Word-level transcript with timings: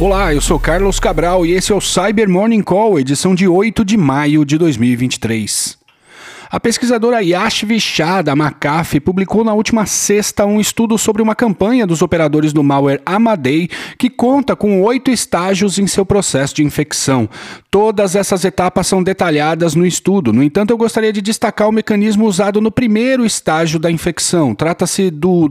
Olá, 0.00 0.32
eu 0.32 0.40
sou 0.40 0.60
Carlos 0.60 1.00
Cabral 1.00 1.44
e 1.44 1.50
esse 1.50 1.72
é 1.72 1.74
o 1.74 1.80
Cyber 1.80 2.30
Morning 2.30 2.62
Call, 2.62 3.00
edição 3.00 3.34
de 3.34 3.48
8 3.48 3.84
de 3.84 3.96
maio 3.96 4.44
de 4.44 4.56
2023. 4.56 5.77
A 6.50 6.58
pesquisadora 6.58 7.22
Yashvi 7.22 7.78
Shah, 7.78 8.22
McAfee, 8.34 9.00
publicou 9.00 9.44
na 9.44 9.52
última 9.52 9.84
sexta 9.84 10.46
um 10.46 10.58
estudo 10.58 10.96
sobre 10.96 11.20
uma 11.20 11.34
campanha 11.34 11.86
dos 11.86 12.00
operadores 12.00 12.54
do 12.54 12.64
malware 12.64 13.02
Amadei, 13.04 13.68
que 13.98 14.08
conta 14.08 14.56
com 14.56 14.80
oito 14.82 15.10
estágios 15.10 15.78
em 15.78 15.86
seu 15.86 16.06
processo 16.06 16.54
de 16.54 16.64
infecção. 16.64 17.28
Todas 17.70 18.16
essas 18.16 18.46
etapas 18.46 18.86
são 18.86 19.02
detalhadas 19.02 19.74
no 19.74 19.84
estudo. 19.84 20.32
No 20.32 20.42
entanto, 20.42 20.70
eu 20.70 20.78
gostaria 20.78 21.12
de 21.12 21.20
destacar 21.20 21.68
o 21.68 21.72
mecanismo 21.72 22.24
usado 22.24 22.62
no 22.62 22.70
primeiro 22.70 23.26
estágio 23.26 23.78
da 23.78 23.90
infecção. 23.90 24.54
Trata-se 24.54 25.10
do 25.10 25.50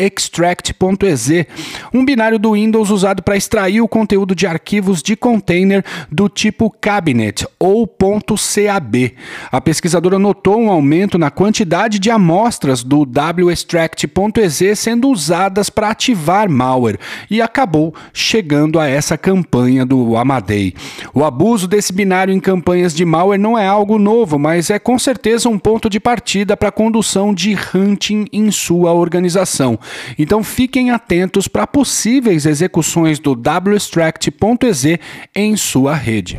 wextract.exe, 0.00 1.46
um 1.92 2.06
binário 2.06 2.38
do 2.38 2.52
Windows 2.52 2.88
usado 2.88 3.22
para 3.22 3.36
extrair 3.36 3.82
o 3.82 3.88
conteúdo 3.88 4.34
de 4.34 4.46
arquivos 4.46 5.02
de 5.02 5.14
container 5.14 5.84
do 6.10 6.26
tipo 6.26 6.70
cabinet 6.70 7.46
ou 7.58 7.86
.cab. 7.86 9.14
A 9.50 9.60
pesquisadora 9.60 10.21
notou 10.22 10.58
um 10.58 10.70
aumento 10.70 11.18
na 11.18 11.30
quantidade 11.30 11.98
de 11.98 12.10
amostras 12.10 12.82
do 12.82 13.06
wextract.exe 13.44 14.74
sendo 14.76 15.10
usadas 15.10 15.68
para 15.68 15.90
ativar 15.90 16.48
malware 16.48 16.98
e 17.28 17.42
acabou 17.42 17.94
chegando 18.14 18.78
a 18.78 18.86
essa 18.88 19.18
campanha 19.18 19.84
do 19.84 20.16
Amadei. 20.16 20.74
O 21.12 21.24
abuso 21.24 21.66
desse 21.66 21.92
binário 21.92 22.32
em 22.32 22.40
campanhas 22.40 22.94
de 22.94 23.04
malware 23.04 23.40
não 23.40 23.58
é 23.58 23.66
algo 23.66 23.98
novo, 23.98 24.38
mas 24.38 24.70
é 24.70 24.78
com 24.78 24.98
certeza 24.98 25.48
um 25.48 25.58
ponto 25.58 25.90
de 25.90 25.98
partida 25.98 26.56
para 26.56 26.68
a 26.68 26.72
condução 26.72 27.34
de 27.34 27.56
hunting 27.74 28.26
em 28.32 28.50
sua 28.50 28.92
organização. 28.92 29.78
Então 30.18 30.42
fiquem 30.44 30.90
atentos 30.90 31.48
para 31.48 31.66
possíveis 31.66 32.46
execuções 32.46 33.18
do 33.18 33.32
wextract.exe 33.32 35.00
em 35.34 35.56
sua 35.56 35.94
rede. 35.94 36.38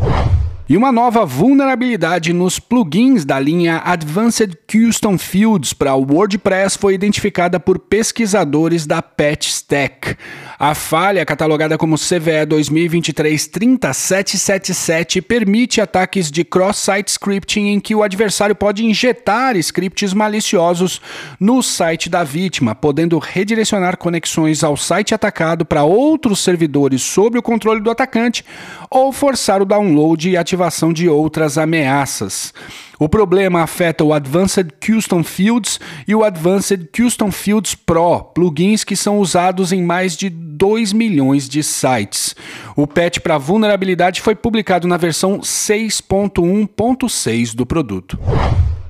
E 0.74 0.76
uma 0.76 0.92
nova 0.92 1.24
vulnerabilidade 1.24 2.34
nos 2.34 2.58
plugins 2.58 3.24
da 3.24 3.40
linha 3.40 3.84
Advanced 3.86 4.58
Custom 4.68 5.20
Fields 5.20 5.72
para 5.72 5.94
o 5.94 6.02
WordPress 6.02 6.80
foi 6.80 6.96
identificada 6.96 7.60
por 7.60 7.78
pesquisadores 7.78 8.88
da 8.88 9.00
Patch 9.00 9.50
Stack. 9.50 10.18
A 10.58 10.74
falha, 10.74 11.24
catalogada 11.28 11.78
como 11.78 11.96
CVE 11.96 12.48
2023-3777, 12.48 15.22
permite 15.22 15.80
ataques 15.80 16.32
de 16.32 16.44
cross-site 16.44 17.12
scripting 17.12 17.68
em 17.68 17.80
que 17.80 17.94
o 17.94 18.02
adversário 18.02 18.56
pode 18.56 18.84
injetar 18.84 19.56
scripts 19.58 20.12
maliciosos 20.12 21.00
no 21.40 21.62
site 21.62 22.10
da 22.10 22.24
vítima, 22.24 22.74
podendo 22.74 23.20
redirecionar 23.20 23.96
conexões 23.96 24.64
ao 24.64 24.76
site 24.76 25.14
atacado 25.14 25.66
para 25.66 25.84
outros 25.84 26.40
servidores 26.40 27.04
sob 27.04 27.38
o 27.38 27.44
controle 27.44 27.80
do 27.80 27.92
atacante 27.92 28.44
ou 28.90 29.12
forçar 29.12 29.62
o 29.62 29.66
download 29.66 30.28
e 30.28 30.36
ativação 30.36 30.63
de 30.94 31.10
outras 31.10 31.58
ameaças. 31.58 32.54
O 33.00 33.10
problema 33.10 33.64
afeta 33.64 34.04
o 34.04 34.14
Advanced 34.14 34.70
Custom 34.86 35.24
Fields 35.24 35.80
e 36.08 36.14
o 36.16 36.24
Advanced 36.24 36.88
Custom 36.96 37.32
Fields 37.32 37.74
Pro, 37.76 38.22
plugins 38.34 38.84
que 38.84 38.96
são 38.96 39.20
usados 39.20 39.72
em 39.72 39.84
mais 39.84 40.16
de 40.16 40.30
2 40.30 40.94
milhões 40.94 41.50
de 41.50 41.64
sites. 41.64 42.36
O 42.76 42.86
patch 42.88 43.20
para 43.20 43.38
vulnerabilidade 43.38 44.22
foi 44.22 44.36
publicado 44.36 44.88
na 44.88 44.98
versão 44.98 45.40
6.1.6 45.40 47.56
do 47.56 47.66
produto. 47.66 48.20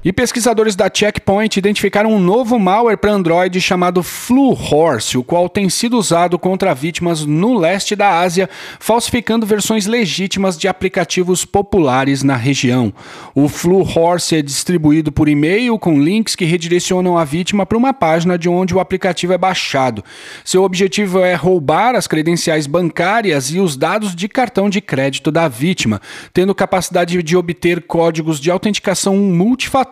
E 0.06 0.12
pesquisadores 0.12 0.76
da 0.76 0.92
Checkpoint 0.94 1.58
identificaram 1.58 2.12
um 2.12 2.20
novo 2.20 2.60
malware 2.60 2.98
para 2.98 3.14
Android 3.14 3.62
chamado 3.62 4.04
Flu 4.04 4.52
Horse, 4.52 5.18
o 5.18 5.24
qual 5.24 5.48
tem 5.48 5.70
sido 5.70 5.98
usado 5.98 6.38
contra 6.38 6.74
vítimas 6.74 7.26
no 7.26 7.58
leste 7.58 7.96
da 7.96 8.20
Ásia, 8.20 8.50
falsificando 8.82 9.46
versões 9.46 9.86
legítimas 9.86 10.58
de 10.58 10.68
aplicativos 10.68 11.46
populares 11.46 12.22
na 12.22 12.36
região. 12.36 12.94
O 13.34 13.48
Flu 13.48 13.80
Horse 13.80 14.36
é 14.36 14.42
distribuído 14.42 15.10
por 15.10 15.30
e-mail 15.30 15.80
com 15.80 15.98
links 15.98 16.36
que 16.36 16.44
redirecionam 16.44 17.18
a 17.18 17.24
vítima 17.24 17.66
para 17.66 17.78
uma 17.78 17.94
página 17.94 18.38
de 18.38 18.50
onde 18.50 18.76
o 18.76 18.82
aplicativo 18.82 19.32
é 19.32 19.38
baixado. 19.38 20.04
Seu 20.44 20.64
objetivo 20.64 21.22
é 21.22 21.34
roubar 21.34 21.96
as 21.96 22.08
credenciais 22.08 22.68
bancárias 22.68 23.52
e 23.52 23.60
os 23.62 23.78
dados 23.78 24.14
de 24.14 24.28
cartão 24.28 24.70
de 24.70 24.82
crédito 24.82 25.32
da 25.32 25.48
vítima, 25.48 26.02
tendo 26.34 26.54
capacidade 26.54 27.24
de 27.24 27.38
obter 27.38 27.84
códigos 27.84 28.38
de 28.38 28.52
autenticação 28.52 29.16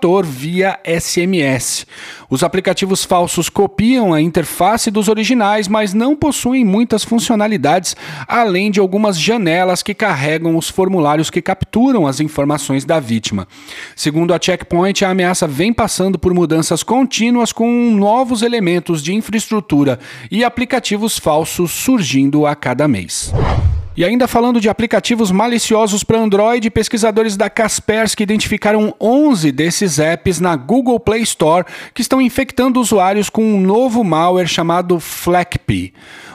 multifator 0.01 0.25
via 0.25 0.79
SMS. 0.83 1.85
Os 2.29 2.43
aplicativos 2.43 3.05
falsos 3.05 3.49
copiam 3.49 4.13
a 4.13 4.21
interface 4.21 4.89
dos 4.89 5.07
originais, 5.07 5.67
mas 5.67 5.93
não 5.93 6.15
possuem 6.15 6.65
muitas 6.65 7.03
funcionalidades, 7.03 7.95
além 8.27 8.71
de 8.71 8.79
algumas 8.79 9.19
janelas 9.19 9.83
que 9.83 9.93
carregam 9.93 10.57
os 10.57 10.69
formulários 10.69 11.29
que 11.29 11.41
capturam 11.41 12.07
as 12.07 12.19
informações 12.19 12.83
da 12.83 12.99
vítima. 12.99 13.47
Segundo 13.95 14.33
a 14.33 14.39
Checkpoint, 14.41 15.05
a 15.05 15.11
ameaça 15.11 15.47
vem 15.47 15.71
passando 15.71 16.17
por 16.17 16.33
mudanças 16.33 16.81
contínuas 16.81 17.51
com 17.51 17.69
novos 17.91 18.41
elementos 18.41 19.03
de 19.03 19.13
infraestrutura 19.13 19.99
e 20.31 20.43
aplicativos 20.43 21.19
falsos 21.19 21.71
surgindo 21.71 22.45
a 22.47 22.55
cada 22.55 22.87
mês. 22.87 23.31
E 23.95 24.05
ainda 24.05 24.25
falando 24.25 24.61
de 24.61 24.69
aplicativos 24.69 25.31
maliciosos 25.31 26.01
para 26.01 26.17
Android, 26.17 26.69
pesquisadores 26.69 27.35
da 27.35 27.49
Kaspersky 27.49 28.23
identificaram 28.23 28.95
11 29.01 29.51
desses 29.51 29.99
apps 29.99 30.39
na 30.39 30.55
Google 30.55 30.97
Play 30.97 31.23
Store 31.23 31.65
que 31.93 32.01
estão 32.01 32.21
infectando 32.21 32.79
usuários 32.79 33.29
com 33.29 33.43
um 33.43 33.59
novo 33.59 34.01
malware 34.01 34.47
chamado 34.47 34.97
FlackP. 34.97 35.93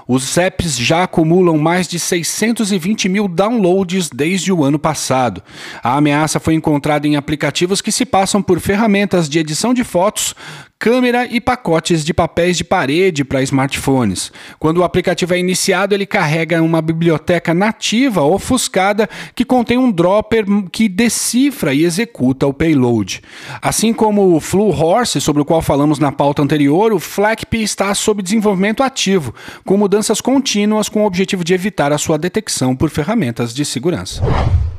Os 0.08 0.38
apps 0.38 0.78
já 0.78 1.02
acumulam 1.02 1.58
mais 1.58 1.88
de 1.88 1.98
620 1.98 3.08
mil 3.08 3.26
downloads 3.26 4.08
desde 4.08 4.52
o 4.52 4.62
ano 4.62 4.78
passado. 4.78 5.42
A 5.82 5.96
ameaça 5.96 6.38
foi 6.38 6.54
encontrada 6.54 7.08
em 7.08 7.16
aplicativos 7.16 7.80
que 7.80 7.90
se 7.90 8.06
passam 8.06 8.40
por 8.40 8.60
ferramentas 8.60 9.28
de 9.28 9.38
edição 9.40 9.74
de 9.74 9.82
fotos, 9.82 10.34
câmera 10.78 11.26
e 11.26 11.40
pacotes 11.40 12.04
de 12.04 12.12
papéis 12.12 12.56
de 12.56 12.62
parede 12.62 13.24
para 13.24 13.42
smartphones. 13.42 14.30
Quando 14.58 14.78
o 14.78 14.84
aplicativo 14.84 15.34
é 15.34 15.38
iniciado, 15.38 15.94
ele 15.94 16.04
carrega 16.04 16.62
uma 16.62 16.82
biblioteca 16.82 17.54
nativa 17.54 18.22
ofuscada 18.22 19.08
que 19.34 19.44
contém 19.44 19.78
um 19.78 19.90
dropper 19.90 20.44
que 20.70 20.88
decifra 20.88 21.72
e 21.72 21.82
executa 21.82 22.46
o 22.46 22.52
payload. 22.52 23.22
Assim 23.62 23.92
como 23.92 24.36
o 24.36 24.40
Flu 24.40 24.68
Horse, 24.68 25.20
sobre 25.20 25.40
o 25.40 25.44
qual 25.44 25.62
falamos 25.62 25.98
na 25.98 26.12
pauta 26.12 26.42
anterior, 26.42 26.92
o 26.92 27.00
FlackP 27.00 27.62
está 27.62 27.94
sob 27.94 28.22
desenvolvimento 28.22 28.82
ativo, 28.82 29.34
com 29.64 29.78
mudanças 29.78 29.95
contínuas 30.20 30.88
com 30.88 31.02
o 31.02 31.06
objetivo 31.06 31.44
de 31.44 31.54
evitar 31.54 31.92
a 31.92 31.98
sua 31.98 32.18
detecção 32.18 32.76
por 32.76 32.90
ferramentas 32.90 33.54
de 33.54 33.64
segurança. 33.64 34.22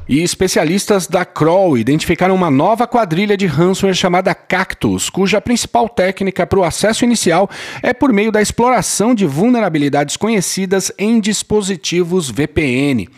E 0.10 0.24
especialistas 0.24 1.06
da 1.06 1.26
Kroll 1.26 1.78
identificaram 1.78 2.34
uma 2.34 2.50
nova 2.50 2.88
quadrilha 2.88 3.36
de 3.36 3.46
ransomware 3.46 3.94
chamada 3.94 4.34
Cactus, 4.34 5.10
cuja 5.10 5.42
principal 5.42 5.90
técnica 5.90 6.48
para 6.48 6.60
o 6.60 6.64
acesso 6.64 7.04
inicial 7.04 7.50
é 7.84 7.94
por 7.94 8.14
meio 8.14 8.32
da 8.32 8.42
exploração 8.42 9.14
de 9.14 9.26
vulnerabilidades 9.26 10.16
conhecidas 10.16 10.94
em 10.98 11.20
dispositivos 11.20 12.30
VPN. 12.30 13.10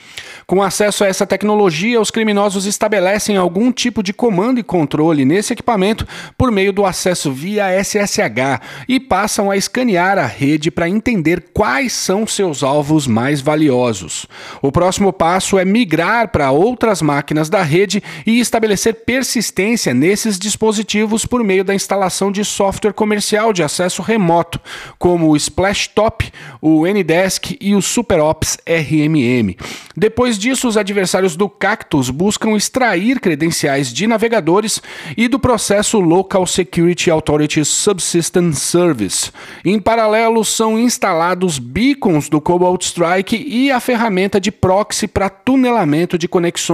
Com 0.48 0.64
acesso 0.64 1.04
a 1.04 1.08
essa 1.08 1.28
tecnologia, 1.28 2.02
os 2.02 2.10
criminosos 2.10 2.66
estabelecem 2.66 3.38
algum 3.38 3.72
tipo 3.72 4.02
de 4.02 4.12
comando 4.12 4.60
e 4.60 4.64
controle 4.64 5.24
nesse 5.26 5.54
equipamento 5.54 6.08
por 6.36 6.52
meio 6.52 6.74
do 6.74 6.88
acesso 6.88 7.32
via 7.32 7.68
SSH 7.84 8.64
e 8.88 9.00
passam 9.00 9.52
a 9.52 9.56
escanear 9.56 10.18
a 10.18 10.26
rede 10.26 10.72
para 10.72 10.90
entender 10.90 11.50
quais 11.54 11.94
são 11.94 12.26
seus 12.26 12.64
alvos 12.64 13.06
mais 13.06 13.42
valiosos. 13.42 14.26
O 14.60 14.72
próximo 14.72 15.14
passo 15.14 15.60
é 15.60 15.64
migrar 15.64 16.30
para 16.30 16.50
outros 16.50 16.79
outras 16.80 17.02
máquinas 17.02 17.50
da 17.50 17.62
rede 17.62 18.02
e 18.26 18.40
estabelecer 18.40 18.94
persistência 19.06 19.94
nesses 19.94 20.40
dispositivos 20.40 21.26
por 21.26 21.44
meio 21.44 21.62
da 21.62 21.76
instalação 21.76 22.32
de 22.32 22.46
software 22.46 22.94
comercial 22.94 23.52
de 23.52 23.62
acesso 23.62 24.02
remoto, 24.02 24.62
como 24.98 25.28
o 25.28 25.36
Splashtop, 25.36 26.32
o 26.62 26.88
Ndesk 26.88 27.58
e 27.60 27.76
o 27.76 27.82
SuperOps 27.82 28.58
RMM. 28.66 29.58
Depois 29.96 30.40
disso, 30.40 30.70
os 30.70 30.78
adversários 30.78 31.36
do 31.36 31.50
Cactus 31.50 32.10
buscam 32.10 32.56
extrair 32.56 33.20
credenciais 33.20 33.92
de 33.92 34.08
navegadores 34.08 34.82
e 35.18 35.28
do 35.28 35.38
processo 35.38 36.00
Local 36.00 36.48
Security 36.48 37.12
Authority 37.12 37.66
Subsystem 37.66 38.54
Service. 38.54 39.32
Em 39.66 39.78
paralelo, 39.82 40.46
são 40.46 40.80
instalados 40.80 41.60
beacons 41.60 42.30
do 42.30 42.40
Cobalt 42.40 42.84
Strike 42.84 43.36
e 43.36 43.70
a 43.70 43.82
ferramenta 43.82 44.40
de 44.40 44.50
proxy 44.50 45.10
para 45.10 45.30
tunelamento 45.30 46.18
de 46.18 46.28
conexões 46.30 46.69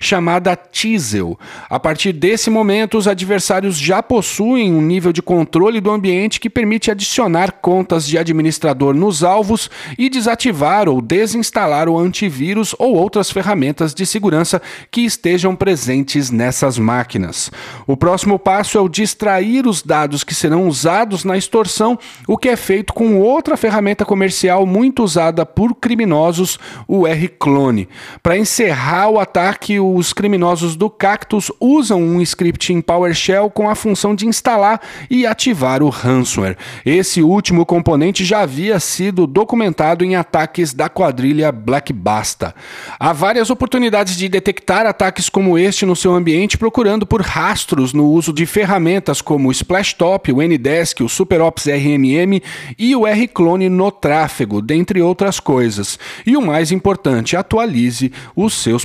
chamada 0.00 0.56
Teasel. 0.56 1.38
A 1.68 1.78
partir 1.78 2.12
desse 2.12 2.50
momento, 2.50 2.98
os 2.98 3.08
adversários 3.08 3.78
já 3.78 4.02
possuem 4.02 4.72
um 4.72 4.82
nível 4.82 5.12
de 5.12 5.22
controle 5.22 5.80
do 5.80 5.90
ambiente 5.90 6.40
que 6.40 6.50
permite 6.50 6.90
adicionar 6.90 7.52
contas 7.60 8.06
de 8.06 8.18
administrador 8.18 8.94
nos 8.94 9.22
alvos 9.22 9.70
e 9.98 10.08
desativar 10.08 10.88
ou 10.88 11.00
desinstalar 11.00 11.88
o 11.88 11.98
antivírus 11.98 12.74
ou 12.78 12.94
outras 12.94 13.30
ferramentas 13.30 13.94
de 13.94 14.04
segurança 14.04 14.60
que 14.90 15.02
estejam 15.02 15.54
presentes 15.54 16.30
nessas 16.30 16.78
máquinas. 16.78 17.50
O 17.86 17.96
próximo 17.96 18.38
passo 18.38 18.76
é 18.76 18.80
o 18.80 18.88
de 18.88 19.02
extrair 19.02 19.66
os 19.66 19.82
dados 19.82 20.24
que 20.24 20.34
serão 20.34 20.66
usados 20.66 21.24
na 21.24 21.36
extorsão, 21.36 21.98
o 22.26 22.36
que 22.36 22.48
é 22.48 22.56
feito 22.56 22.92
com 22.92 23.20
outra 23.20 23.56
ferramenta 23.56 24.04
comercial 24.04 24.66
muito 24.66 25.02
usada 25.02 25.44
por 25.46 25.74
criminosos, 25.74 26.58
o 26.86 27.06
R-Clone. 27.06 27.88
Para 28.22 28.36
encerrar 28.36 29.08
o 29.08 29.20
ataque, 29.30 29.78
os 29.78 30.12
criminosos 30.12 30.74
do 30.74 30.90
Cactus 30.90 31.52
usam 31.60 32.02
um 32.02 32.20
script 32.20 32.72
em 32.72 32.80
PowerShell 32.80 33.48
com 33.48 33.70
a 33.70 33.76
função 33.76 34.12
de 34.12 34.26
instalar 34.26 34.80
e 35.08 35.24
ativar 35.24 35.84
o 35.84 35.88
ransomware. 35.88 36.56
Esse 36.84 37.22
último 37.22 37.64
componente 37.64 38.24
já 38.24 38.40
havia 38.40 38.80
sido 38.80 39.28
documentado 39.28 40.04
em 40.04 40.16
ataques 40.16 40.74
da 40.74 40.88
quadrilha 40.88 41.52
Black 41.52 41.92
Basta. 41.92 42.52
Há 42.98 43.12
várias 43.12 43.50
oportunidades 43.50 44.16
de 44.16 44.28
detectar 44.28 44.84
ataques 44.84 45.28
como 45.28 45.56
este 45.56 45.86
no 45.86 45.94
seu 45.94 46.12
ambiente 46.12 46.58
procurando 46.58 47.06
por 47.06 47.22
rastros 47.22 47.92
no 47.92 48.06
uso 48.06 48.32
de 48.32 48.46
ferramentas 48.46 49.22
como 49.22 49.48
o 49.48 49.52
Splashtop, 49.52 50.32
o 50.32 50.42
Ndesk, 50.42 51.02
o 51.02 51.08
SuperOps 51.08 51.66
RMM 51.66 52.42
e 52.76 52.96
o 52.96 53.06
R-Clone 53.06 53.68
no 53.68 53.92
tráfego, 53.92 54.60
dentre 54.60 55.00
outras 55.00 55.38
coisas. 55.38 56.00
E 56.26 56.36
o 56.36 56.42
mais 56.42 56.72
importante, 56.72 57.36
atualize 57.36 58.12
os 58.34 58.54
seus 58.54 58.84